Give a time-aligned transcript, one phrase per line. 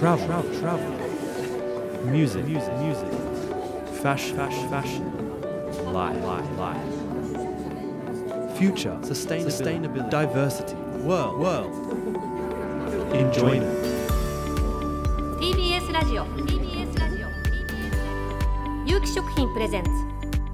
[0.00, 0.90] travel, travel, travel.
[2.06, 3.06] Music, music, music.
[4.00, 5.04] Fashion, fashion, fashion.
[5.92, 6.80] Life, life, life.
[8.56, 10.10] Future, sustainability, sustainability.
[10.10, 10.74] diversity,
[11.04, 11.70] world, world.
[13.12, 13.76] Enjoyment.
[15.38, 19.90] TBS ラジオ TBS ラジオ TBS 有機食品プレゼンツ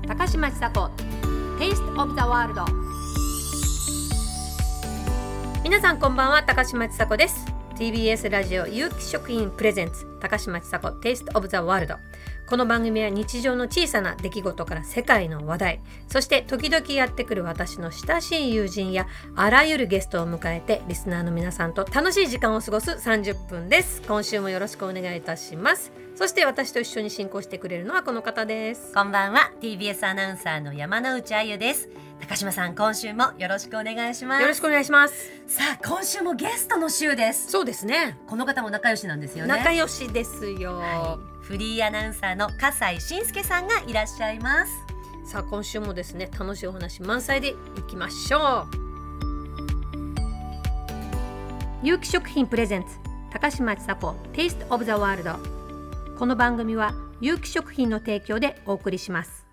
[0.08, 0.90] 高嶋ちさ子
[1.60, 2.60] Taste of the World
[5.62, 7.45] 皆さんこんばんは高嶋ちさ子です
[7.76, 11.94] TBS ラジオ有機食品プレゼンツ高嶋ちさ子 Taste of the World
[12.46, 15.80] この番組は日常の小さな出来事から世界の話題。
[16.06, 24.00] そして時々やってくる私の親しい友人やあらゆるゲストを迎えてリスナーの皆さんと楽しい時間を過ごす30分です。
[24.06, 25.92] 今週もよろしくお願いいたします。
[26.14, 28.94] そして私と一緒に進行してくれるのはこの方です。
[28.94, 29.50] こんばんは。
[29.60, 31.90] TBS アナウンサーの山内あゆです。
[32.20, 34.42] 高島さん今週もよろしくお願いします。
[34.42, 35.30] よろしくお願いします。
[35.46, 37.50] さあ今週もゲストの週です。
[37.50, 38.18] そうですね。
[38.26, 39.56] この方も仲良しなんですよね。
[39.56, 41.44] 仲良しですよ、はい。
[41.44, 44.72] フリーアナウンサーの笠井信介さんがいらっしゃいます。
[45.30, 47.54] さあ今週もですね楽しいお話満載でい
[47.88, 48.86] きましょう。
[51.82, 52.88] 有機食品プレゼンツ
[53.30, 55.38] 高嶋ちさ子 Taste of the World
[56.18, 59.45] この番組は有機食品の提供でお送りします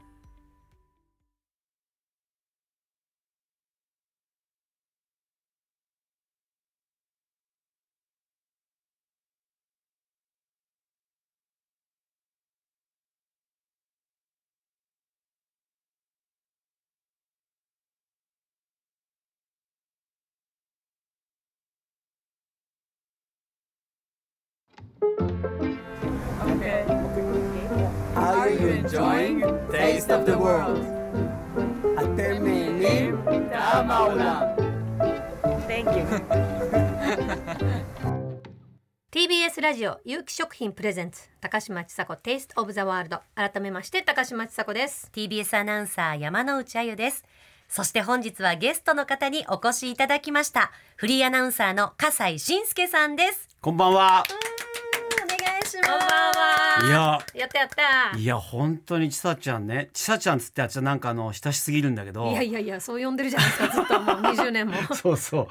[28.17, 30.85] Are you enjoying Taste of the World?
[31.99, 33.25] אתם נהנים?
[33.51, 34.43] טעם העולם.
[35.69, 36.05] Thank you
[39.11, 47.25] TBS ラジオ有機食品プレゼンツ高嶋ちさ子 Taste of the World 改めまして高嶋ちさ子です TBS アナウンサー山内あゆです
[47.69, 54.23] そして本日はゲストの方にお越しいただきましたフリーアナウンサーの笠井信介さんですこんばんは。
[55.25, 56.32] お願いしこんばんは
[56.88, 57.70] いや、やったやっ
[58.12, 62.32] たいや、本当にちさちゃんね、ちさちゃんつってあっちはなんかあの親しすぎるんだけど。
[62.32, 65.48] いやいやいやそう呼んでるじゃないですかずっともう20年も そうそう。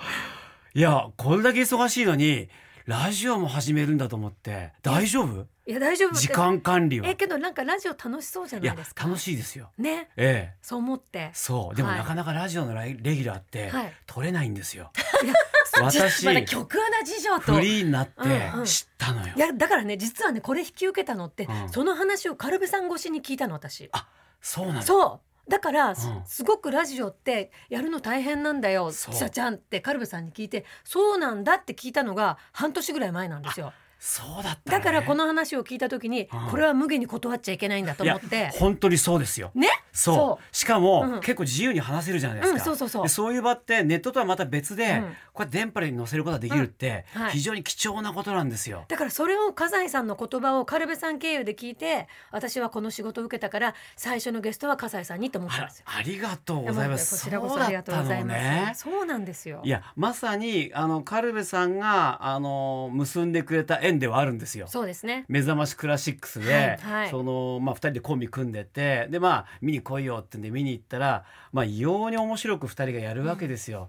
[0.75, 2.49] いや、これだけ忙しいのに、
[2.87, 5.47] ラジオも始めるんだと思って、大丈夫？
[5.65, 7.09] いや大丈夫時間管理は。
[7.09, 9.07] えけどなんかラジオ楽しそうじゃないです、か？
[9.07, 9.71] 楽しいですよ。
[9.79, 10.57] ねええ。
[10.61, 14.91] そう思ってそう、でもはいなかなかラジオのレレギュラーってはい取れないんですよ。
[15.81, 17.55] 私、まだ曲穴事情と。
[17.55, 18.65] フリーになってうんうん。
[18.65, 19.35] 知ったのよ。
[19.37, 19.39] い。
[19.39, 21.69] やだからね実はねこれ引き受けたのって、うん。
[21.71, 23.89] その話をカルベさん越しに聞いたの私。
[23.93, 24.07] あ、
[24.41, 24.83] そうなの？
[24.83, 25.51] そう。
[25.51, 26.23] だから、すうん。
[26.25, 33.73] すごくラジオってやるの大変なんだよちさちゃんってカルベさんに聞いてそうなんだって聞いたのが半年ぐらい前なんですよ
[34.05, 36.51] そうだったのね、だからこの話を聞いた時に、うん。
[36.51, 38.49] これは無限に断っちゃいけないんだと思って。
[38.55, 39.53] 本当にそうですよ。
[39.55, 39.69] ね？
[39.93, 40.17] そう。
[40.17, 41.21] そしかも、うん。
[41.21, 43.03] 結構自由に話せるじゃないですか、うんそうそうそう。
[43.05, 45.03] でそういう場ってネットとはまた別で、うん。
[45.03, 45.09] こ
[45.39, 47.23] うやって電波に載せることができるって、うん。
[47.23, 47.31] はい。
[47.31, 48.87] 非常に貴重なことなんですよ。
[48.89, 55.85] だからそれを笠井さんの言葉をカルベさん経由で聞いて私はこの仕事を受けたから最初のゲストは笠井さんにと思っあらたんですよ。
[55.87, 57.25] ありがとうございます。
[57.25, 58.41] こちらこそありがとうございます。
[58.41, 58.73] ね。
[58.75, 59.61] そうなんですよ。
[59.63, 64.67] いやまさにあのカルベさんがあの結んでくれた縁ではあるんですよ。
[64.69, 65.25] そうですね。
[65.29, 73.89] 目覚ましクラシックスで、はいはいそのまあ、2人でコンビ組んでてでまあ見に来いよってんで見に行ったら、まあ、異様に面白く2人がやるわけですよ。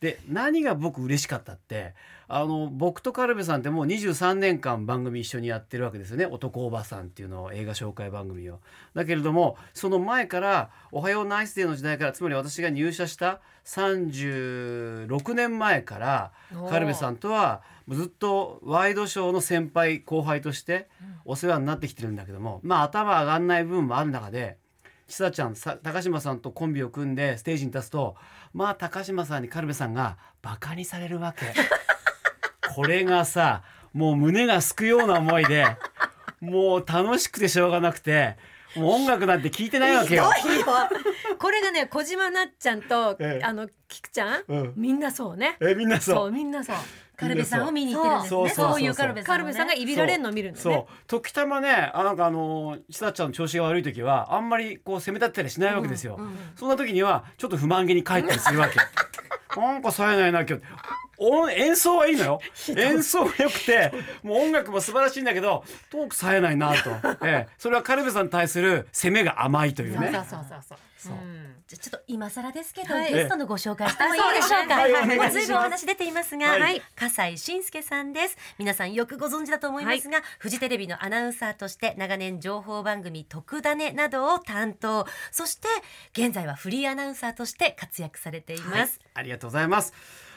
[0.00, 1.94] で何が僕嬉しかったって
[2.28, 8.60] あの僕とカルベさんってもう23年間番組一緒にやってるわけですよね「男おばさん」っていうのを映画紹介番組を。
[8.94, 16.68] だけれどもその前から「おはようナイスデー」の時代からつまり私が入社した36年前からおー。
[16.68, 20.88] カルベさんとはずっとワイドショーの先輩後輩として
[21.24, 24.58] お世話になってきてるんだけども、まあ頭上がんない部分もある中で
[25.08, 28.16] ちさちゃんさ高島さんとコンビを組んでステージに立つと
[28.52, 31.54] まあ高島さんにカルベさんがバカにされるわけ。
[32.74, 35.64] これがさもう胸がすくような思いで
[36.40, 38.36] もう楽しくてしょうがなくて
[38.74, 40.30] もう音楽なんて聞いてないわけよ。
[40.32, 40.66] ひどいよ。
[41.38, 43.44] これがね小島なっちゃんと、ええ。
[43.44, 44.72] あの菊ちゃん、うん。
[44.76, 45.56] みんなそうね。
[45.60, 46.14] えみんなそう。
[46.16, 46.76] そうみんなそう。
[47.16, 48.38] カルベさんを見に行ってるんですね。
[48.38, 48.48] そう。
[48.48, 48.56] そう。
[48.56, 48.82] そうそうそう。
[48.82, 48.94] いう。
[48.94, 49.36] カルベさんをね。
[49.36, 50.60] カルベさんがいびられんのを見るのね。
[50.60, 50.86] そう。
[51.06, 56.18] 時たまねあなんかあのちさちゃんの調子が悪い時はあんまりこう責め立てたりしないわけですよ、
[56.56, 58.76] そんな時にはちょっと不満げに帰ったりするわけ
[59.58, 60.62] なんか冴えないな今日
[61.18, 62.40] 音演奏はいいのよ。
[62.76, 63.92] 演奏は良くて
[64.22, 66.90] もう音楽も素晴らしいんだけどトーク冴えないなと、
[67.22, 70.10] ええ、それはカルベさんに対する攻めが甘いというね。
[70.12, 70.78] そうそうそうそう。
[71.06, 71.16] そう。
[71.66, 73.12] じゃあちょっと今更ですけど、はい。
[73.12, 74.74] ゲストのご紹介してもいいでしょうか。
[74.74, 75.18] はいはいはい。
[75.18, 76.82] もうずいぶんお話出ていますが、はい。
[76.94, 78.36] 笠井信介さんです。
[78.58, 85.68] 皆さんよくご存知だと思いますが、フジテレビのアナウンサーとして長年情報番組特ダネなどを担当、そして
[86.12, 89.00] 現在はフリーアナウンサーとして活躍されています。
[89.14, 89.92] ありがとうございます。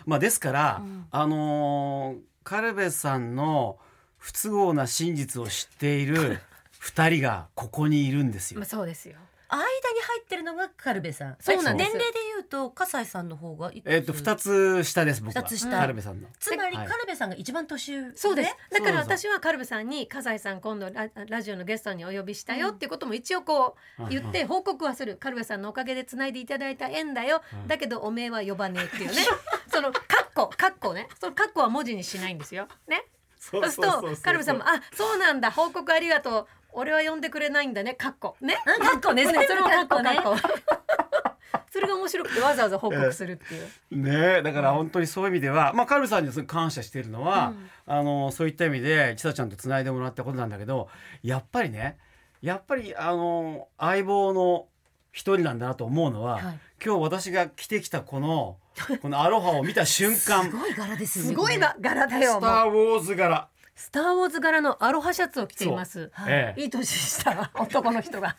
[0.09, 3.77] まあですから、あのーカルベさんの
[4.17, 6.39] 不都合な真実を知っている
[6.79, 8.59] 二人がここにいるんですよ。
[8.59, 8.65] まあ。
[8.67, 9.17] そうですよ。
[9.50, 9.65] 間に
[10.01, 11.38] 入ってるのがカルベさん。
[11.39, 15.41] そうなんです年齢で言うと笠井さんの方がえっと二つ下です僕は。
[15.41, 15.69] 二つ下。
[15.69, 16.27] カルベさんの。
[16.39, 16.88] つまりはい。
[16.88, 18.11] カルベさんが一番年上。
[18.15, 18.56] そうです。
[18.71, 24.09] だから私はカルベさんに笠井さん今度ララジオのゲストにお呼びしたよっていうことも一応こううん。
[24.09, 25.17] 言って報告はする。
[25.17, 27.41] カルベさんのおかげでつないでいただいた縁だよ。
[27.53, 27.67] うん。
[27.67, 29.17] だけどおめえは呼ばねえっていうね
[29.79, 30.03] そのカッ
[30.35, 31.07] コカッコね。
[31.19, 32.67] そのカッコは文字にしないんですよ。
[32.87, 33.05] ね。
[33.37, 35.51] そそうするとカルベさんもあそうなんだ。
[35.51, 36.47] 報告ありがとう。
[36.73, 37.93] 俺は呼んでくれないんだね。
[37.93, 39.25] カッコねカッコね。
[39.25, 40.19] それもカッコカね。
[40.19, 40.35] ッコ
[41.71, 43.97] それが面白くてわざわざ報告するっていう。
[43.97, 44.41] ねえ。
[44.41, 47.53] だから本当にそういう意味では、まあ、カルベさんにすごい感謝しているのは、
[47.85, 50.89] あのそういった意味でちさちゃんとつないでもらったことなんだけど
[51.23, 51.97] やっぱりね
[52.41, 54.67] やっぱりあの相棒の
[55.11, 56.43] 一人なんだなと思うのは、はい。
[56.83, 58.57] 今日私が着てきたこの
[59.01, 60.45] このアロハを見た瞬間。
[60.45, 61.30] すごい柄ですよね。
[61.31, 62.42] すごいな柄だスよもう。
[62.42, 66.10] ター・ウォーズ柄、スター・ウォーズ柄のアロハシャツを着ています。
[66.13, 66.33] はい。
[66.33, 66.62] ええ。
[66.62, 68.36] いい年した 男の人が。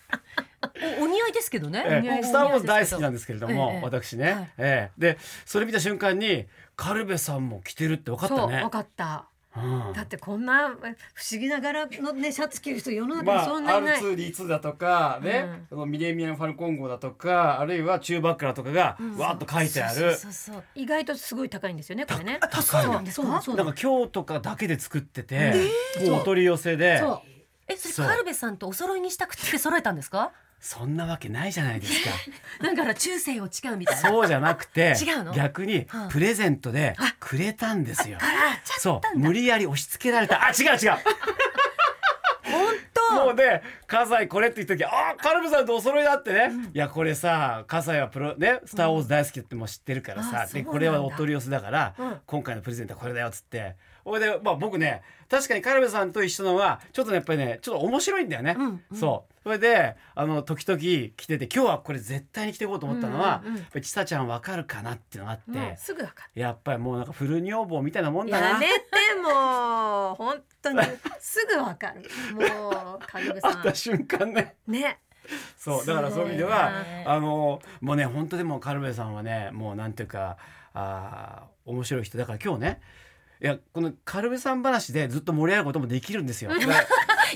[1.01, 1.85] おお似合いですけどね。
[1.87, 2.23] ええ。
[2.23, 4.51] スター・ウォーズ大好きなんですけれども、ええ私ね、はい。
[4.59, 4.91] ええ。
[4.99, 6.47] でそれ見た瞬間に
[6.77, 8.61] カルベさんも着てるって分かったね。
[8.61, 8.71] 分。
[8.71, 9.27] かった
[9.63, 9.93] うん。
[9.93, 20.17] だってこんなえ不思議な柄のねシャツ着る人世の中まあ、にそんなにない、R2D2 だとかね、そのミレニアム・ファルコン号だとかあるいはチューバックラとかがわーっと書いてある、
[20.75, 22.39] 意外とすごい高いんですよねこれね。
[22.41, 23.27] 高いなんですか？
[23.29, 25.55] なんか今日とかだけで作ってて、
[26.11, 26.99] お取り寄せで。
[26.99, 27.21] そそう。
[27.69, 30.33] えそれカルベさんとお揃いにしたくて揃えたんですか？
[30.85, 32.11] んなわけないじゃないですか。
[32.63, 34.09] なんかほら中世を誓うみたいな。
[34.11, 34.95] そうじゃなくて
[35.35, 38.19] 逆にはあプレゼントでくれたんですよ。
[38.21, 40.45] あそう無理やり押し付けられた。
[40.45, 40.99] あ違う違う。
[42.45, 43.25] 本当。
[43.27, 50.71] もうで「葛西これ」って言った時「あカルベさんとお揃いだ」ってね、いやこれさ葛西はプロね「スター・ウォーズ」大好きっても知ってるからさ、うなんだ。
[50.71, 52.21] これはお取り寄せだから、うん。
[52.25, 53.77] 今回のプレゼントはこれだよっつって。
[54.05, 58.97] ほいで、まあ、僕ね確かにカルベさんと一緒なのはちょっとねやっぱりねちょっと面白いんだよね、うんうん。
[58.97, 59.33] そう。
[59.43, 60.79] それであの時々
[61.17, 65.41] 着てて今日はこれ絶対に着ていこうと思ったのは、うんうんちさちゃんわかるかなっていうのがあっ
[65.71, 68.11] て、すぐ分かやっぱりもうなんかフル女房みたいな。
[68.11, 68.85] もんるだなやめて
[69.23, 70.15] もう。
[70.17, 70.79] 本当に。
[71.19, 72.03] すぐ分かる。
[72.35, 74.57] もうカルベさん 瞬間ね。
[74.67, 74.99] ね。
[75.57, 76.73] そうだからそういう意味では
[77.05, 80.39] あのもうね本当でもカルベさんはねもうなんていうか
[80.75, 82.81] あー面白い人だから今日ね
[83.43, 86.51] いやこのカルベさん話でずっと盛り上がることもできるんですよ。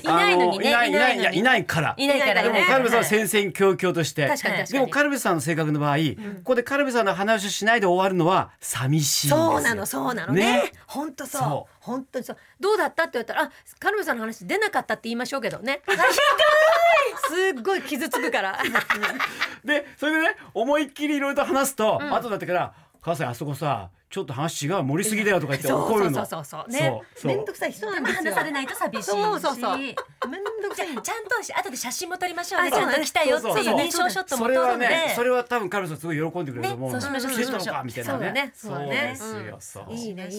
[0.03, 1.95] いないのにねあいないいないいやいないから。
[1.97, 4.27] いないからでもねカルベさんは戦々恐々として。
[4.27, 4.73] 確かに確かに。
[4.73, 6.01] でもカルベさんの性格の場合、こ
[6.43, 9.51] こでカルベさんの話をしないで終わるのは寂しいんですよ。
[9.51, 10.33] そうなのそうなの。
[10.33, 10.63] ね。
[10.63, 10.71] ね。
[10.87, 11.41] 本当そう。
[11.41, 12.37] そ本当にそう。
[12.59, 15.81] どうだったって言われたらあカルベさんの話出なかったって言いましょうけどね。
[17.27, 18.59] すっごい傷つくから。
[19.63, 22.73] でそれでね思いっきりいろいろと話すと、後だってから
[23.05, 26.25] 「母さんあそこさちょっと話違う盛りすぎだよ」とか言って怒るの。
[26.25, 26.71] そうそうそうそう。
[26.71, 26.79] ね。
[26.79, 27.35] そうそう。
[27.35, 28.31] めんどくさい人なんですよ。
[28.31, 29.05] 話されないと寂しいし。
[29.05, 29.77] そうそうそう。
[29.77, 32.71] めんどくさいあちゃんとし後で写真も撮りましょうね。
[32.71, 33.75] ちゃんと来たよっていうそうそう。
[33.75, 34.85] 認証ショットもそれ撮るんで。
[34.85, 37.31] はねそれは多分カルベさんすごい喜んでくれると思うそうしましょう。
[37.33, 38.53] そうしましょうかみたいなね。
[38.55, 39.15] そうだね。
[39.17, 39.93] そうですよそう。
[39.93, 40.29] いいね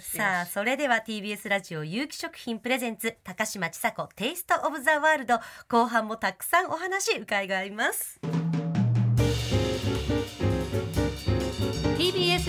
[0.00, 8.20] さあそれでは TBS ラジオ有機食品プレゼンツ高嶋ちさ子テイストオブザワールド後半もたくさんお話伺います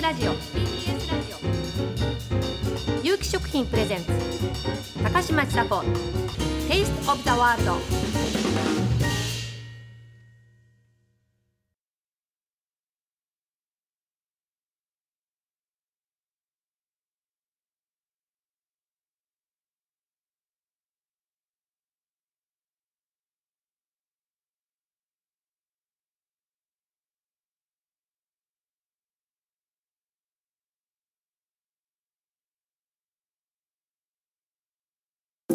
[0.05, 0.33] ラジオ。
[0.33, 1.33] TBS ラジ
[3.01, 4.11] オ有機食品プレゼンツ。
[5.01, 5.81] 高嶋ちさ子。
[6.69, 7.15] テイスト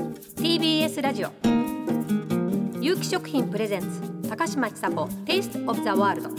[0.01, 1.31] TBS ラジオ。
[2.81, 6.31] 有機食品プレゼンツ高嶋ちさ子テイストオブザワールド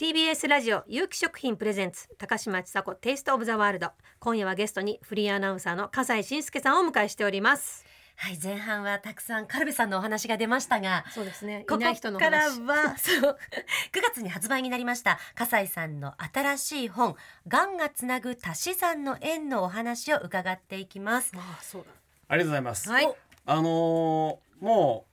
[0.00, 7.84] TBS ラジオ有機食品プレゼンツ高嶋ちさ子テイストオブザワールド今夜はゲストにフリーアナウンサーの笠井信介さんをお迎えしております。
[8.16, 11.64] はい前半はたくさんカルベさんのお話が出ましたがそうですね。
[11.68, 13.38] ここいない人のから話はそう
[13.92, 17.16] 9月に発売になりました笠井さんの新しい本
[17.48, 21.32] 「がんがつなぐ足し算の縁」のお話を伺っていきます。
[21.36, 21.86] ああそう
[22.28, 22.88] ありがとうございます。
[22.88, 23.14] だはい。
[23.44, 25.06] あのーも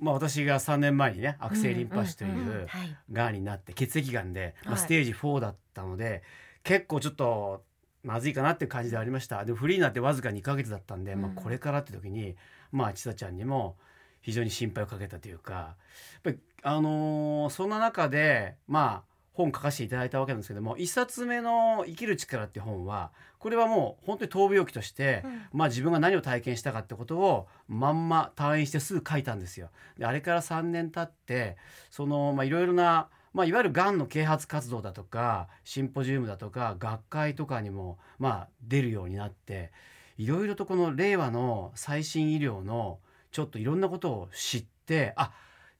[0.00, 2.66] う、まあ、私が3年前にね悪性リンパ腫という
[3.12, 4.80] がんになって血液がんで、まあ、はい。
[4.80, 6.24] ステージ4だったので、
[6.64, 7.64] 結構ちょっと
[8.02, 9.44] まずいかなっていう感じでありました。
[9.44, 12.36] でもフリーになってわずか2ヶ月だったんで、まあ、これからって時に
[12.72, 13.76] まあ千紗ちゃんにも
[14.20, 15.76] 非常に心配をかけたというかやっ
[16.22, 29.70] ぱりあのーそんな中でまあ本書かせていただいたわけなんですけども一冊目の「生きる力」って本はこれはもう本当に闘病記として、まあ自分が何を体験したかってことをまんま退院してすぐ書いたんですよ。
[29.96, 31.56] であれから3年経って
[31.88, 39.70] そのまあいろいろなまあ、いわゆるがんの啓発活動だとかシンポジウムだとか学会とかにもまあ出るようになって
[40.16, 42.98] いろいろとこの令和の最新医療の
[43.30, 45.30] ちょっといろんなことを知ってあ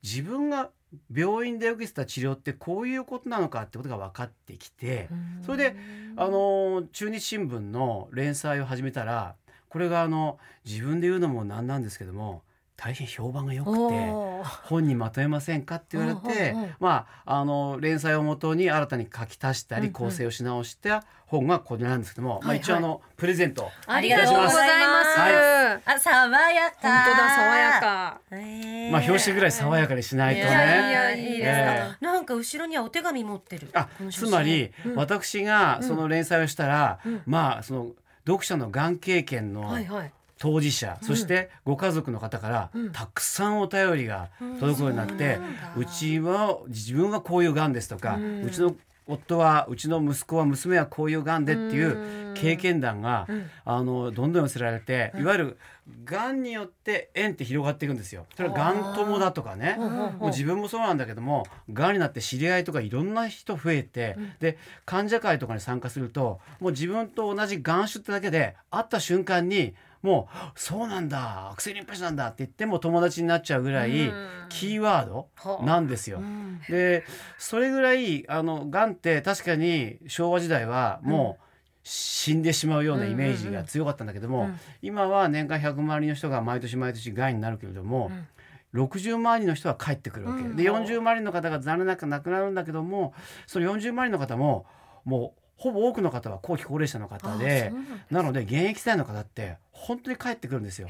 [0.05, 0.71] 自分が
[1.13, 5.09] 病院で受けてた治療ってこういうことなのかってことが分かってきて
[5.45, 5.77] それで
[6.17, 9.35] あの中日新聞の連載を始めたら
[9.69, 12.43] これがあの自分で言うのもなんなんですけども
[12.81, 14.39] 大変評判が良くて。
[14.65, 25.19] 本にまとめませんかって言われて、まああの連載をもとに新たに書き足したり構成をし直した本がこれなんですけども、まあ一応あのプレゼントありがとうございます。
[25.19, 26.77] はあ爽やか。
[26.81, 28.21] 本当だ爽やか。
[28.31, 28.37] え。
[28.37, 30.49] ーまあ表紙ぐらい爽やかにしないとね。
[30.49, 31.41] いやいやいいです。
[31.49, 32.05] ええ。
[32.05, 33.71] なんか後ろにはお手紙持ってる。
[33.75, 34.95] あつまり、うん。
[34.95, 37.23] 私がその連載をしたら、うん。
[37.27, 37.87] まあその
[38.25, 40.13] 読者のがん経験のはいはい。
[40.39, 42.93] 当事者、そしてご家族の方から、うん。
[42.93, 44.29] たくさんお便りが
[44.61, 45.39] 届くようになって、
[45.75, 48.75] そうちは自分はこういうがんですとか、ううんちの
[49.07, 53.51] 夫はうちの息子は娘はこういうがんでっていう経験談が、うん。
[53.65, 55.59] あのどんどん寄せられて、いわゆる
[56.05, 58.27] がんによって縁って広がっていくんですよ。
[58.37, 74.29] それはがん友だとかね、もう自分もそうなんだけどもがんになって知り合いとかいろんな人増えて、で患者会とかに参加するともう自分と同じがん種ってだけで会った瞬間にもう「そうなんだ悪性リンパ腫なんだ」って言っても友達になっちゃうぐらいうん。
[74.49, 75.29] キーワード
[75.65, 76.23] なんですよ。
[76.69, 77.05] で
[77.39, 81.45] それぐらいあのがんって確かに昭和時代はもう
[81.85, 84.51] 死んでしまうようなイメージが強かったんだけども、
[84.83, 88.11] 今は年間100万人の人が毎年毎年がんになるけれども、
[88.75, 93.15] 60万人の人は帰ってくるわけ、で40万人の方が残念なく亡くなるんだけども
[93.47, 94.67] その40万人の方も
[95.05, 97.73] もうほぼ多くの方は後期高齢者の方で
[98.11, 100.89] なので現役世代の方って本当に帰ってくるんですよ。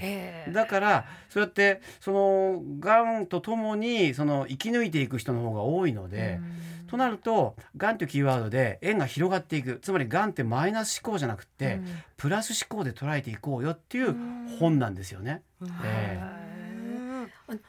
[0.53, 6.41] だからそうやってそのがんとともにその生き抜いていく人の方が多いので、
[6.89, 9.79] となるとがんというキーワードで縁が広がっていく。
[9.83, 11.81] つまりがんってマイナス思考じゃなくって、
[12.17, 14.17] プラス思考で捉えていこうよっていう
[14.59, 15.43] 本なんですよね。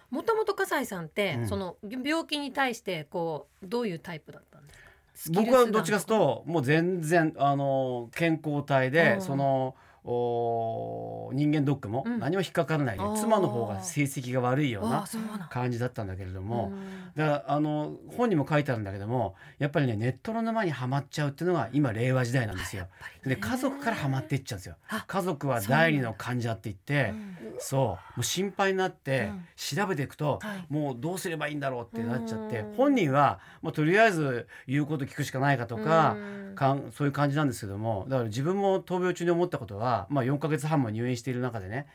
[0.10, 1.48] もともと笠井さんって、うん。
[1.48, 4.74] その病気に対してこうどういうタイプだったんで
[5.14, 5.42] すか？
[5.42, 9.22] 僕はどっちかというともう全然あの健康体で、うん。
[9.22, 12.20] そのお人間ドックもうん。
[12.20, 13.16] 何も引っかからないで、あー。
[13.16, 15.06] 妻の方が成績が悪いような
[15.50, 17.12] 感じだったんだけれども、うん。
[17.16, 22.88] だからあの本にも書いてあるんだけどもやっぱりねネットの沼にはまっちゃうっていうのが今令和時代なんですよ。
[23.26, 24.76] で家族からはまっていっちゃうんですよ。
[25.08, 27.14] 家族は第二の患者って言って
[27.60, 27.78] そ
[28.16, 36.40] うもう心配になって調べていくと、もうどうすればいいんだろうってなっちゃって本人はもうとりあえず言うこと聞くしかないかとかうん。
[36.56, 41.86] かんそういう感じなんですけどもだから自分も闘病中に思ったことは、まあ、4ヶ月半も入院している中でね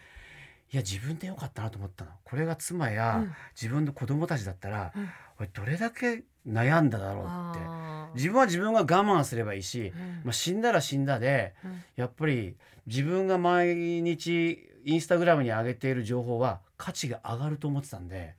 [0.73, 2.11] いや自分でよかったなと思ったの。
[2.25, 4.93] これが妻や自分の子供たちだったら、
[5.39, 8.15] 俺どれだけ悩んだだろうって。
[8.17, 9.93] 自分は自分が我慢すればいいし、
[10.25, 11.55] まあ、死んだら死んだで、
[11.95, 18.35] やっぱり自分が毎日インスタグラムに上げている情報は価値が上がると思ってたんで。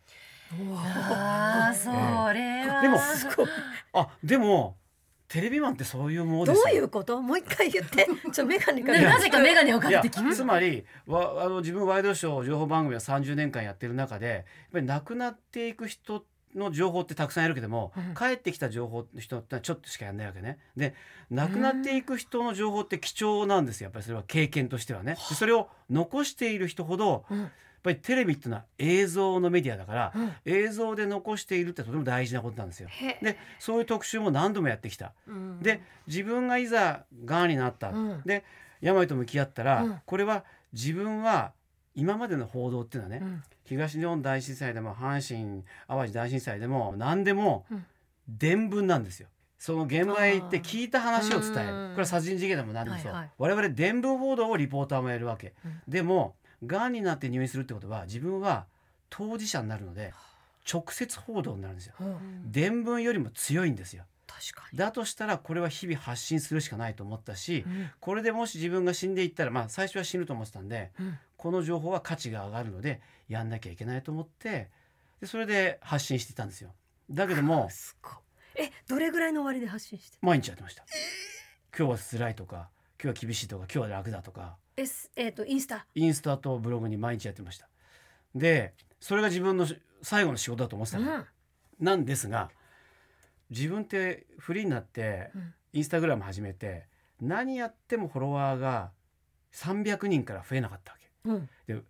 [0.51, 1.89] あーそ
[2.33, 2.97] れはでも
[3.93, 4.77] あでも
[5.27, 6.73] テレビマンってそういうものどですよ。
[6.73, 7.21] ういうこと？
[7.21, 8.07] もう一回言って。
[8.31, 20.57] ちょメガネかねなぜか眼鏡をかけてきつまりわあの自分ワイドショー情報番組を30年間やってる中でやっぱり亡くなっていく人の情報ってたくさんいるけども、帰ってきた情報の人ってちょっとしかやんないわけね。
[20.77, 20.95] で
[21.29, 25.17] 亡くなっていく人の情報って貴重なんですよやっぱりそれは経験としてはね。
[25.29, 27.49] でそれを残している人ほど、やっ
[27.85, 30.13] ぱりテレビっていうのは映像のメディアだから、
[30.43, 32.89] 映像で残しているってとても大事なことなんですよ。
[33.21, 35.13] でそういう特集も何度もやってきた。
[35.61, 38.21] で自分がいざがんになった、うん。
[38.25, 38.43] で
[38.81, 40.01] 病と向き合ったら、うん。
[40.05, 41.53] これは自分は
[41.93, 43.43] 今までの報道っていうのはね、うん。
[43.63, 47.85] 東日本大震災でも阪神・淡路大震災でも何でもうん。
[48.27, 49.27] 伝聞なんですよ。
[49.59, 51.73] その現場へ行って聞いた話を伝える。
[51.73, 51.91] うん。
[51.91, 53.29] これは殺人事件でも何でもそう、はいはい。
[53.37, 55.81] 我々伝聞報道をリポーターもやるわけ、うん。
[55.87, 56.35] でも
[56.67, 58.65] がんになって入院するってことは自分は
[59.09, 60.13] 当事者になるので
[60.71, 61.93] 直接報道になるんですよ。
[61.99, 64.03] うん伝聞よりも強いんですよ。
[64.27, 64.77] 確かに。
[64.77, 74.69] だとしたらこれは日々発信するしかないと思ったし、うんこれでもし自分が死んでいったらまあ最初は死ぬと思ってたんで、うんこの情報は価値が上がるのでやんなきゃいけないと思って
[75.21, 76.73] でそれで発信していたんですよ。
[77.11, 78.13] だけどもすごい。
[78.57, 80.17] え、どれぐらいの終わりで発信して。
[80.21, 80.85] 毎日やってました。
[81.77, 82.69] 今日は辛いとか
[83.05, 85.85] 今日は厳しいとか今日は楽だとかえ、すえっ、とインスタ。
[85.93, 87.69] インスタとブログに毎日やってました。
[88.33, 91.25] でそれが自分のし最後の仕事だと思ってたの、うん。
[91.79, 92.49] なんですが
[93.51, 96.87] 自分ってフリーになってうんインスタグラム始めて
[97.21, 98.91] 何やってもフォロワーが
[99.53, 101.11] 300人から増えなかったわけ。
[101.25, 101.49] うん。
[101.67, 101.83] で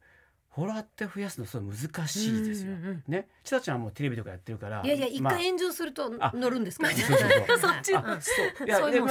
[0.55, 2.71] フォロワーって増やすのすごい難しいですよ。
[2.71, 5.33] うんうんうんね、ちさちゃんはもうテレビとかやってるからいやいや、一まあ。
[5.33, 6.31] 回炎上するとあ。
[6.33, 6.87] 乗るんですか？
[6.89, 7.93] そっち。
[7.93, 8.17] あ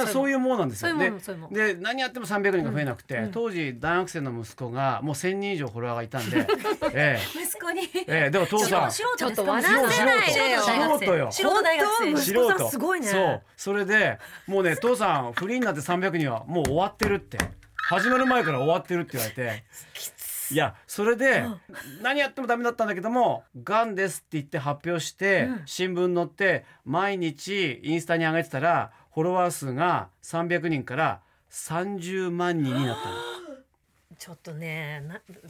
[0.07, 0.29] そう。
[0.29, 0.97] いうもんなんですよ。
[0.97, 1.53] でうもん、そういうもん。
[1.53, 6.47] で何やっても300人が増えなくて、うん当時大学生の息子がもう1,000人以上フォロワーがいたんで、
[6.95, 7.81] え息子に。
[7.83, 8.89] えええ、でも父さん。
[8.89, 10.61] ちょっと笑わせないでよ。
[10.63, 11.31] 素人よ。
[11.31, 12.17] 素人大学生。
[12.17, 13.07] 素人んすごいね。
[13.07, 13.41] そう。
[13.55, 17.37] それでもうね父さんフリーになって300人はもう終わってるって。
[17.87, 19.63] 始まる前から終わってるって言われて
[20.51, 21.45] いやそれで
[22.01, 33.15] 何やってもダメだったんだけども「がんです」って言って発表して、うん新聞載って毎日インスタに上げてたらフォロワー数が300人から30万人になったの。
[34.17, 35.03] ちょっとね。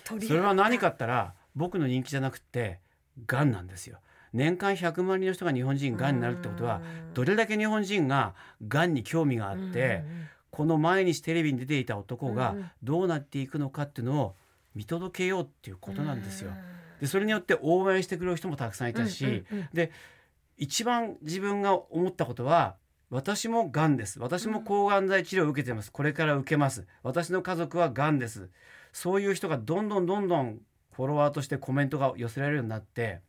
[0.06, 2.80] それは何かったら僕の人気じゃなくて
[3.26, 4.00] がんなんですよ。
[4.34, 6.82] 年間100万人の人が日本人がんになるってことは
[7.14, 8.34] どれだけ日本人が
[8.68, 10.04] がんに興味があって、
[10.52, 14.36] この毎日テレビに出ていた男がどうなっていくのかっていうのを
[14.76, 16.52] 見届けようっていうことなんですよ。
[17.00, 19.70] でそれによって応援してくれる人もたくさんいたし、うんうんうん。
[19.74, 19.92] で
[20.58, 22.76] 一番自分が思ったことは
[23.10, 24.20] 私もがんです。
[24.20, 25.92] 私も抗がん剤治療を受けてます。
[25.92, 26.88] これから受けます。
[27.04, 28.50] 私の家族はがんです。
[28.94, 30.60] そういう人がどんどんどんどん
[30.94, 33.22] フォロワーとしてコメントが寄せられるようになって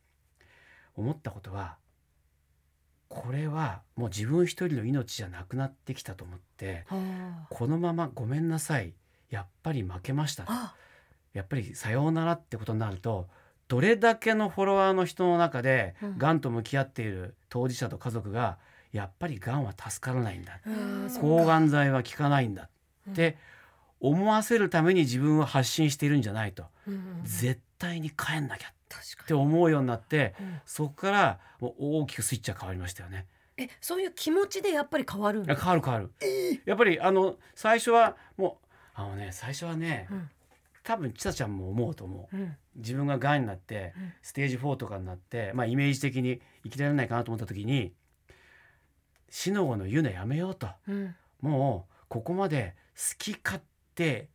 [0.95, 1.76] 思ったことは
[3.09, 8.95] これはもう自分一人の命じゃなくなってきたと思ってはこのままごめんなさい。
[9.29, 10.75] やっぱり負けましたあ。
[11.37, 13.28] やっぱりさようならってことになると
[13.69, 16.19] どれだけのフォロワーの人の中でうん。
[16.19, 18.59] がんと向き合っている当事者と家族が
[18.93, 20.61] やっぱりがんは助からないんだ。
[20.66, 21.11] うん。
[21.20, 22.70] 抗がん剤は効かないんだ
[23.11, 23.37] って
[24.01, 26.64] 思わせるために自分は発信しているんじゃないと。
[27.25, 30.46] 絶対に帰んなきゃって思うようになってに。
[30.46, 30.61] うん。
[30.64, 33.27] そこからもう大きくスイッチは変わりましたよね。
[33.59, 35.44] え、そういう気持ちでやっぱり変わる。
[35.44, 36.11] 変わる変わる。
[36.64, 40.31] やっぱりあの最初はもうあのね最初はね、うん
[40.87, 42.37] 多分ちさちゃんも思うと思う。
[42.37, 42.57] うん。
[42.77, 47.92] 自分ががんになって、うんステージ4とかになって、まあ、イメージ的に生きられないかなと思った時に
[49.29, 51.14] 死の後の言うのやめようとうん。
[51.40, 53.61] もうここまで好き勝
[53.96, 54.29] 手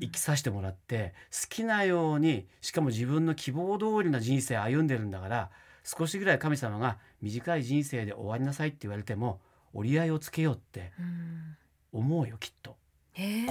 [0.00, 5.50] 生きさせてもらって好きなようにしかも自分の希望通りな人生歩んでるんだから
[5.84, 9.40] 少しぐらい神様が短い人生で終わりなさいって言われても
[9.74, 11.56] 折り合いをつけようってうん。
[11.92, 12.76] 思うよきっと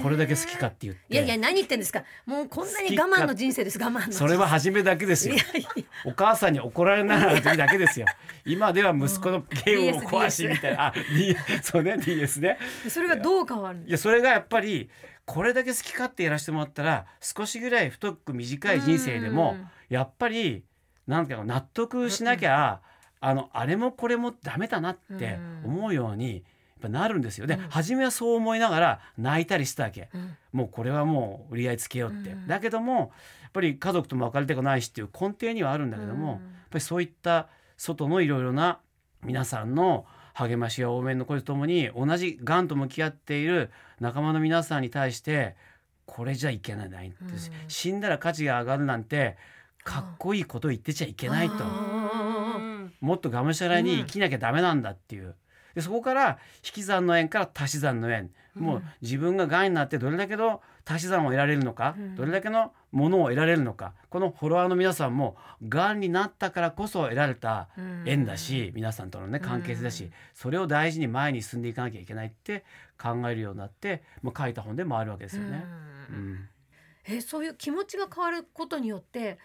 [0.02, 1.00] これだけ好きかって言って。
[1.10, 2.02] いやいや何言ってんですか。
[2.24, 3.78] もうこんなに我慢の人生です。
[3.78, 5.36] 我慢のそれは初めだけですよ。
[6.06, 8.06] お母さんに怒られながらの時だけですよ。
[8.46, 12.58] 今では息子のゲームを壊しみたいな、あ D そうね DS ね。
[12.88, 14.88] それがどう変わるいやそれがやっぱり
[15.26, 19.68] これだけ好き勝手やらせてもらったら少しぐらい太く短い人生でもうん。
[19.88, 20.64] やっぱり
[21.06, 22.80] なんか納得しなきゃ、
[23.20, 26.42] あのあれもこれもダメだなって思うようにやっ
[26.78, 27.46] ぱなるんですよ。
[27.46, 30.08] で、うん初めはそう思いながら泣いたりしたわけ。
[30.14, 32.30] うんもうこれはもう売り合いつけようって。
[32.30, 33.12] うんだけども
[33.42, 36.38] やっぱり家族とも別れたくないしっていう根底にはあるんだけども、やっ
[36.70, 38.80] ぱりそういった外のいろいろな
[39.24, 45.56] 皆さんの励ましや応援の声とともに同じがんと向き合っている仲間の皆さんに対して
[46.06, 47.14] これじゃいけないん
[47.66, 49.36] 死んだら価値が上がるなんて
[49.82, 52.60] かっこいいこと言ってちゃいけないとあ
[53.00, 55.34] もっとがむしゃらに生きなきゃダメなんだっていう。
[55.78, 62.16] でそこから引き算の縁から足し算の縁、もう自分ががんになってどれだけの足し算を得られるのか、うん。
[62.16, 65.36] どれだけのものを得られるのかこのフォロワーの皆さんも
[65.68, 68.02] がんになったからこそ得られたうん。
[68.06, 72.64] 縁だし、皆さんとのね関係性だし、うんそれを大事に前に進んでいかなきゃいけないって
[73.00, 75.64] 考えるようになって、まあ、書いた本でもあるわけですよね。
[76.10, 76.32] ううん。
[76.32, 76.48] ん
[77.04, 79.38] えそういう気持ちが変わることによって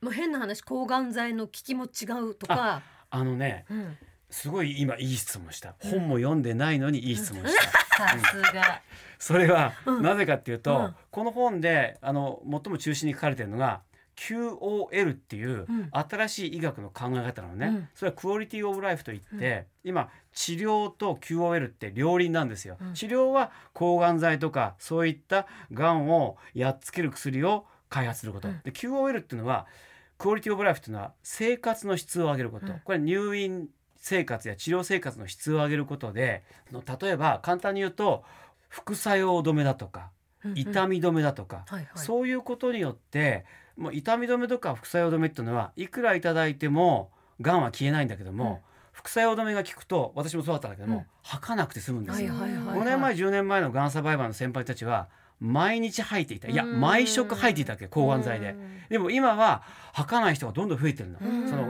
[0.00, 3.96] もう変な話抗がん剤の効きも違うとか、あのねうん、
[4.34, 5.74] すごい今いい質問した。
[5.78, 7.62] 本も読んでないのにいい質問した。
[7.62, 8.82] さすが。
[9.18, 10.02] それはうん。
[10.02, 10.94] なぜかっていうと、うん。
[11.12, 13.82] この本であの最も中心に書かれているのが
[14.16, 15.88] QOL っていううん。
[15.92, 17.88] 新しい医学の考え方なのね、うん。
[17.94, 22.94] それはクオリティオブライフといって、今治療と QOL って両輪なんですよ、うん。
[22.94, 28.60] 治療は抗がん剤とかそういったがんをやっつける薬を開発すること、うん。
[28.64, 29.66] で QOL っていうのは
[30.18, 32.80] クオリティオブライフっていうのは生活の質を上げること、うん。
[32.84, 33.68] これ入院
[34.06, 38.22] 生活や治療生活の質を上げることでの例えば簡単に言うと
[38.68, 40.10] 副作用止めだとか
[40.54, 41.88] 痛み止めだとか、はいはい。
[41.94, 43.46] そういうことによって
[43.78, 48.62] もう痛み止めとか副作用止めっていうのはいくらいただいてもがんは消えないんだけども、
[48.92, 51.04] 副作用止めが効くと私もそうだったんだけども、うん。
[51.22, 52.34] 吐かなくて済むんですよ。
[52.34, 55.08] はいはいはい5年前10年前のがんサバイバーの先輩たちは
[55.40, 56.48] 毎日吐いていた。
[56.48, 56.78] いやうん。
[56.78, 58.54] 毎食吐いていたわけ抗がん剤で。
[58.90, 59.62] でも今は
[59.94, 61.18] 吐かない人がどんどん増えてるの。
[61.20, 61.48] うん。
[61.48, 61.66] そのお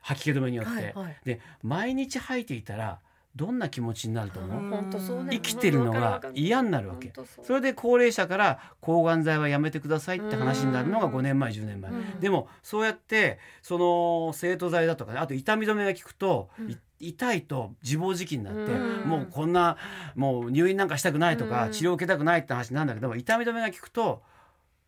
[0.00, 1.16] 吐き気止めによって、はいはい。
[1.24, 3.00] で毎日吐いていたら
[3.36, 5.24] どんな気持ちになると思う？
[5.24, 7.12] ね生きてるのが嫌になるわけ。
[7.42, 11.90] それで高齢者から抗がん剤はやめてくださいって話になるのが5年前10年前。
[11.90, 12.20] うん。
[12.20, 19.08] でもそうやってその生徒剤だとかねあと痛み止めが効くと、い痛いと自暴自棄になって、うん。
[19.08, 19.76] もうこんな
[20.16, 21.72] もう入院なんかしたくないとか、うん。
[21.72, 24.22] 治療を受けたくないって話なんだけども痛み止めが効くと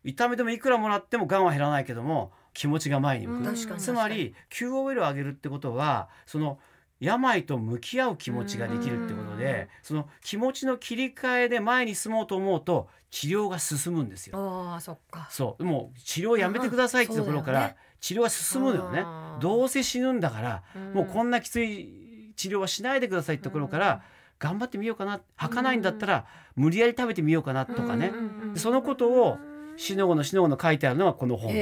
[0.03, 6.59] 痛み止めいくらもらってもがんは減らないけども気持ちが前に向く、つまり QOL を上げるってことはその
[6.99, 14.37] 病と向き合う気持ちができるってことで、その気持ちの切り替えで前に進もうと思うと治療が進むんですよ。
[14.37, 15.27] ああそっか。
[15.31, 15.65] そう。
[15.65, 19.03] もう治療やめてくださいってところから治療が進むのよね。
[19.39, 20.93] どうせ死ぬんだからうん。
[20.93, 24.03] もうこんなきつい治療はしないでくださいってところから
[24.37, 28.11] 頑張ってみようかな吐かないんだったら無理やり食べてみようかなとかね。
[28.55, 29.39] そのことを
[29.81, 31.51] 死の後の死の後の書いてあるのがこの本。
[31.51, 31.55] い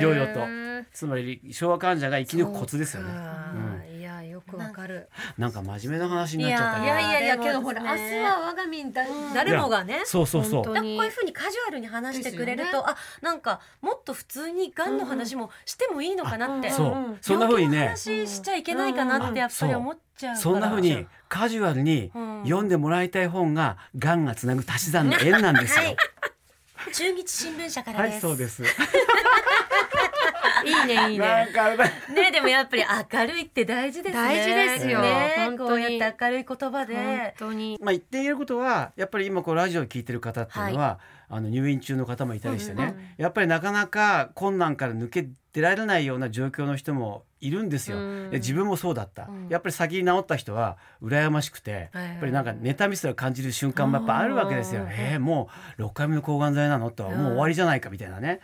[0.00, 0.40] ろいろと。
[0.92, 3.10] つまり昭和患者が生き抜くコツですよね。
[3.98, 5.08] いやよくわかる。
[5.36, 6.84] なんか真面目な話になっちゃったけど。
[6.84, 9.02] いやいやいやけどほら明日は我が身だ
[9.34, 10.64] 誰もがねそうそうそう。
[10.64, 17.18] こういうふうにカジュアルに話してくれると、あなんかもっと普通にがんの話もしてもいいのかなって、うんそううん。
[17.20, 17.78] そんな風にね。
[17.78, 22.34] 病気の話しちゃいけないかなってやっぱり思っちゃうから、そんな風にカジュアルにうん。
[22.44, 25.86] 読んでもらいたい本ががんがつなぐ足し算の縁なんですよ。
[25.86, 25.96] はい
[26.92, 28.18] 中日新聞社からはです。
[28.18, 28.62] いそうです。
[30.64, 31.48] いいねいいね
[32.14, 34.22] ねでもやっぱり明るいって大事ですね。
[34.22, 37.34] 大事ですよね本当にこうやって明るい言葉本で。
[37.38, 47.98] 当にまあ言っていることはやっぱり今こうラジオを聞いてる方っていうのは、あの入院中の方もいたりしてね、やっぱりなかなか困難から抜け出られないような状況の人もいるんですよ。
[47.98, 48.30] うん。
[48.30, 49.48] で自分もそうだった、うん。
[49.48, 54.82] やっぱり先に治った人は羨ましくて、はいやっぱりなんか妬みすら感じる瞬間もやっぱあるわけですよ。
[54.82, 58.40] うんえー、もう6回目の抗がん剤なのと、うんもう終わりじゃないかみたいなね。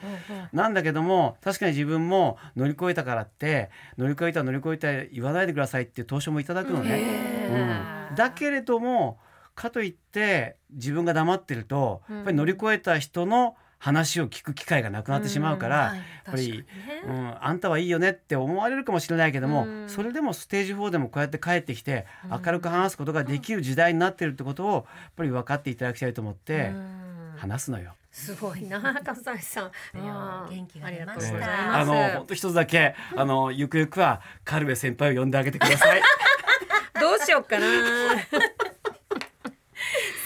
[0.52, 8.10] なんだけども確かに自分も乗り越えたからって乗り越えた乗り越えた言わないでくださいって投書もいただくのね。
[8.10, 9.18] うん、だけれども
[9.54, 12.16] かといって自分が黙ってるとうん。
[12.16, 16.64] やっぱり乗り越えた人の話を聞く機会がなくなってしまうから、はいやっぱり、ね。
[17.06, 19.88] うん、あんたはいいよねって思われるかもしれないけども、うん。
[19.88, 22.42] それでもステージ4でもこうやって帰ってきてうん。
[22.44, 24.84] 明るく話すことができる時代になってるってことをやっ
[25.16, 27.34] ぱり分かっていただきたいと思ってうん。
[27.38, 27.94] 話すのよ。
[28.12, 29.62] すごいな 笠井さ
[29.94, 29.98] ん。
[29.98, 31.86] いやうん元気がありが出ましたとうございあます。
[31.86, 36.02] の本当一つだけあのゆくゆくはカルベ先輩を呼んであげてください。
[37.00, 37.66] どうしようかな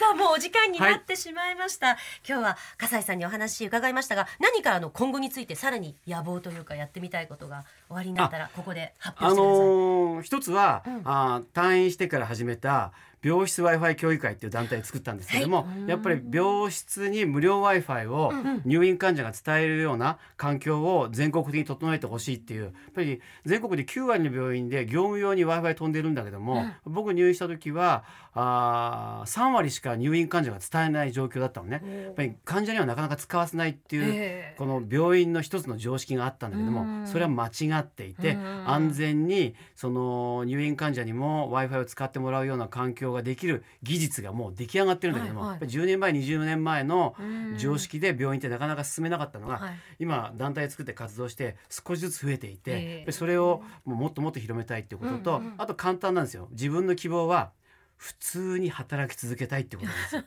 [0.04, 1.92] さあもうお時間になってしまいました、
[2.28, 11.00] 今日は笠井さんにお話伺いましたが何かあの今後についてさらに野望というかやってみたいことが終わりになったらここで発あ表してください、のー一つは、うん。
[11.04, 12.92] あー退院してから始めた
[13.24, 18.32] 病室 Wi-Fi 協議会っていう団体を作ったんですけども、やっぱり病室に無料 Wi-Fi を
[18.66, 31.82] 入院患者が伝えるような環境を全国的に整えてほしいっていうやっぱり全国で9割の病院で業務用に Wi-Fi 飛んでるんだけども、僕入院した時はあー3割しか入院患者が伝えない状況だったのね。
[32.04, 34.54] やっぱり患者にはなかなか使わせないっていう、ええ。
[34.58, 37.02] この病院の一つの常識があったんだけどうん。
[37.02, 38.68] もそれは間違っていてうん。
[38.68, 45.54] 安全にその入院患者にも w i f i を使ってもらうような環境ができる技術がもう出来上がってるんだけども、はいはい。
[45.54, 47.44] やっぱり10年前20年前のうん。
[47.56, 49.78] 常識で病院ってなかなか進めなかったのが、はい。
[49.98, 56.48] 今団体作って活動して少しずつ増えていて、それをもっともっと広めたいっていうことと、あと簡単なんですよ。
[56.50, 57.52] 自分の希望は
[57.96, 60.24] 普通に働き続けたいってことなんですよ。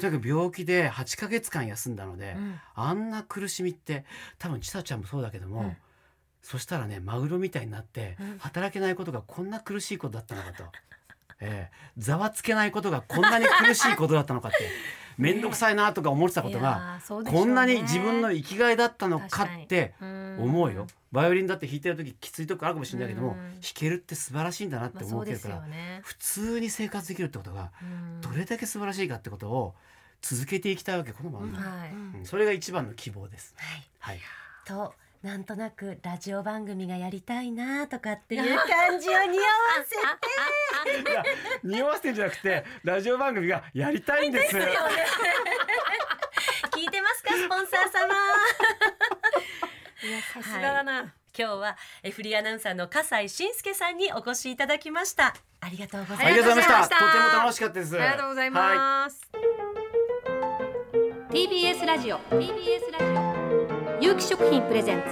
[0.00, 2.54] とにかく病気で8ヶ月間休んだので、うん。
[2.74, 4.04] あんな苦しみって
[4.38, 5.76] 多分ちさちゃんもそうだけども、うん。
[6.42, 8.38] そしたらねマグロみたいになって、うん。
[8.38, 10.64] 働けないことがこんな苦しいことだったのかと、
[11.40, 11.76] ええ。
[11.98, 14.56] ざわつけないことがこんなに苦しいことだったのかって
[15.18, 17.44] 面倒くさいなとか思ってたこといが、やーそうでしょうね。
[17.46, 20.36] こんなに自分の生きがいだったのかってうん。
[20.40, 20.86] 思うよ。
[21.12, 23.52] バイオリンだって弾いてる時きついとこあるかもしれないけども、うん。
[23.54, 26.00] 弾けるって素晴らしいんだなって思ってるから、よね。
[26.04, 28.20] 普通に生活できるってことがうん。
[28.20, 29.74] どれだけ素晴らしいかってことを
[30.20, 31.90] 続けていきたいわけこの番組、はい。
[31.92, 32.26] うん。
[32.26, 33.54] それが一番の希望です。
[33.56, 33.88] はい。
[33.98, 34.20] はい。
[34.66, 34.94] と
[35.26, 39.26] なんとなくラジオ番組がやりたいなとかっていう感じを匂わ
[39.84, 39.96] せ
[41.02, 41.10] て。
[41.10, 41.24] いや
[41.64, 44.56] 匂わせてんじゃなくてラジオ番組がやりたいんです。
[44.56, 44.60] 聞
[46.80, 48.14] いてますかスポンサー様。
[50.32, 55.34] さすがだな、今日はえフリーアナウンサーの笠井信介さんにお越しいただきました。
[55.60, 56.26] ありがとうございました。
[56.28, 56.94] ありがとうございました。
[56.94, 57.04] とて
[57.36, 57.96] も楽しかったです。
[57.96, 59.28] ありがとうございはます、
[61.30, 62.20] TBS ラジオ。
[62.20, 63.25] TBS ラジオ
[64.22, 65.06] 食品プレゼンツ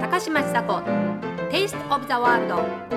[0.00, 0.80] 高嶋ちさ子
[1.50, 2.95] テイストオブザワールド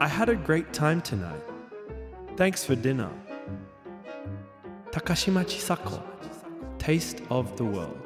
[0.00, 1.42] I had a great time tonight.
[2.36, 3.10] Thanks for dinner.
[4.90, 6.02] Takashima Chisako,
[6.78, 8.04] Taste of the World.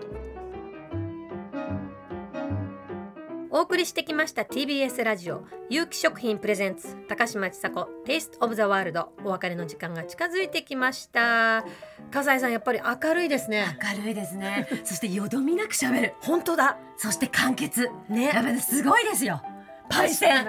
[3.50, 11.64] お送りしてきました TBS ラジオ有機食品プレゼンツ高嶋ちさ子 Taste of the World お別れの時間が近づいてきました。
[12.12, 13.76] 笠井さんやっぱり明るいですね。
[13.96, 14.68] 明るいですね。
[14.84, 16.14] そしてよどみなく喋る。
[16.20, 16.78] 本当だ。
[16.96, 17.90] そして簡潔。
[18.08, 18.26] ね。
[18.26, 19.42] やっぱりすごいですよ
[19.88, 20.44] パイセン。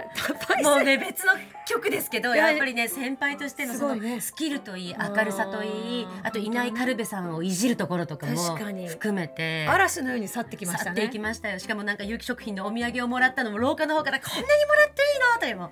[0.63, 1.33] もうね別の
[1.69, 10.85] 曲ですけどいややっぱりね先輩としてのそのスキルといい明るさといいあと稲井軽部さんをいじるところとかも含めて嵐のように去ってきましたね。
[10.85, 11.59] 去っていきましたよ。
[11.59, 15.39] しかもなんか有機食品のお土産をもらったのも廊下の方からこんなにもらっていいの？
[15.39, 15.71] というも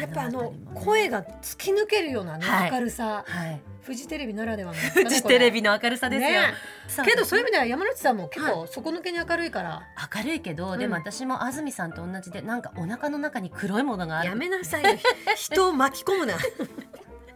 [0.00, 2.70] やっぱあの声が突き抜けるようなね、はい。
[2.72, 3.24] 明るさ。
[3.26, 3.60] はい。
[3.82, 9.82] フジテレビならではのフジテレビの明るさですよ、けどそういう意味では山内さんも結構底抜けに明るいから、
[10.16, 14.30] 明るいけど、でも私も安住さんと同じでなんかお腹の中に黒いものがある。
[14.30, 14.88] やめなさいよ
[15.34, 16.34] 人を巻き込むな。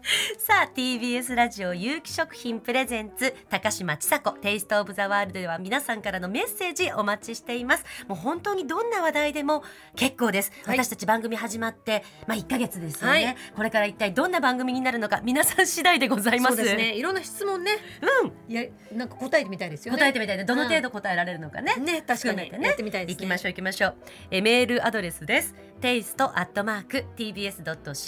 [0.39, 7.85] さあ TBS ラジオ有機食品プレゼンツ高嶋ちさ子テイストオブザワールドでは皆さんからのメッセージお待ちしています。
[8.07, 9.63] もう本当にどんな話題でも
[9.97, 10.79] 結構です、はい。
[10.79, 13.37] 私たち番組始まってまあ1ヶ月ですよね、はい。
[13.55, 16.57] これから一体どんな番組になるのか皆さん次第でございます。
[16.57, 16.95] そうですね。
[16.95, 17.73] いろんな質問ね。
[18.25, 18.53] うん。
[18.53, 20.01] いやなんか答えてみたいですよね。
[20.01, 22.35] 答えてみたいでどの程度答えられるのかね、ね確かに。
[22.35, 22.67] 含めてね。
[22.67, 23.27] やってみたいですね。
[23.27, 23.97] 行きましょう行きましょう。
[24.31, 25.55] えメールアドレスです。
[25.83, 27.99] テイストアットマーク tbs.co.jp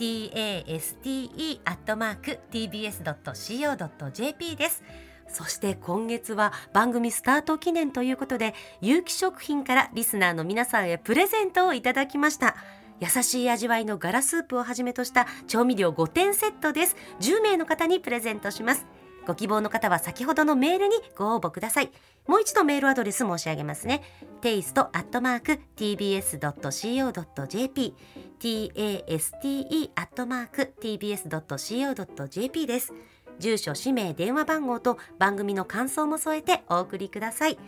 [0.00, 0.30] tast。
[0.34, 1.60] a。
[1.64, 3.02] 後マーク、tbs。
[3.02, 4.10] co。
[4.10, 4.82] jp です
[5.28, 12.56] そして今月は番組スタート記念ということで有機食品からリスナーの皆さんへプレゼントをいただきました
[12.98, 18.86] 優しい味わいのガラスープをはじめとした調味料5点セットです10名の方にプレゼントします
[19.30, 21.92] ご希望の方は先ほどのメールにご応募ください。
[22.26, 24.02] もう一度メールアドレス申し上げますね。
[24.42, 24.84] taste.tbs.co.jp
[28.40, 29.46] taste.tbs.co.jp
[32.66, 32.92] です。
[33.38, 37.58] 住所氏名電話番号と番組の感想も添えてお送りください。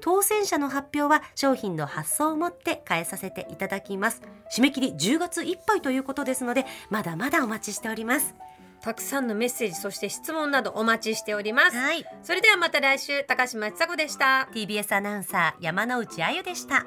[0.00, 4.22] 当選者の発表は商品の発送をもって返させていただきます。
[4.56, 8.34] 締め切り10月いっぱいということですのでまだまだお待ちしております。
[8.82, 12.04] たくさんのメッセージそして質問などお待ちしております、はい。
[12.22, 14.48] それではまた来週高嶋ちさ子でした。
[14.52, 16.86] TBS アナウンサー山内あゆでした。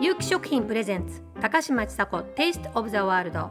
[0.00, 3.50] 有機食品プレゼンツ高嶋ちさ子 Taste of the World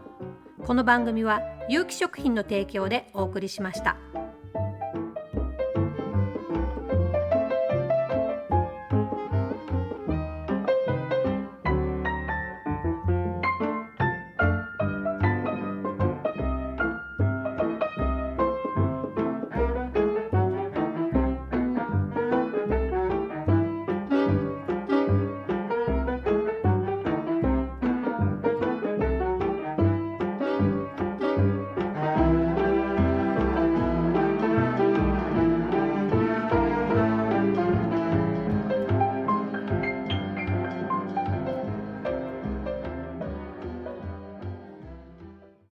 [0.65, 3.97] この番組は有機食品の提供でお送りしました。